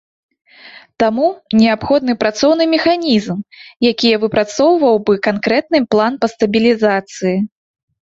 [1.01, 1.25] Таму,
[1.61, 3.35] неабходны працоўны механізм,
[3.91, 7.37] якія выпрацаваў бы канкрэтны план па стабілізацыі.